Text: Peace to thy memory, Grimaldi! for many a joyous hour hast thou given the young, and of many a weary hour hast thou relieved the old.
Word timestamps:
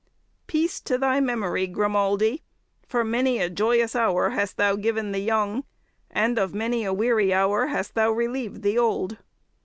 Peace 0.47 0.81
to 0.81 0.97
thy 0.97 1.19
memory, 1.19 1.67
Grimaldi! 1.67 2.41
for 2.87 3.03
many 3.03 3.37
a 3.37 3.51
joyous 3.51 3.95
hour 3.95 4.31
hast 4.31 4.57
thou 4.57 4.75
given 4.75 5.11
the 5.11 5.19
young, 5.19 5.63
and 6.09 6.39
of 6.39 6.55
many 6.55 6.83
a 6.83 6.91
weary 6.91 7.31
hour 7.31 7.67
hast 7.67 7.93
thou 7.93 8.09
relieved 8.11 8.63
the 8.63 8.79
old. 8.79 9.17